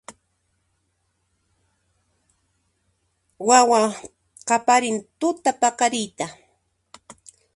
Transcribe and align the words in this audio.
Wawa 3.47 3.81
qaparin 4.47 4.97
tutapaqariyta 5.19 6.25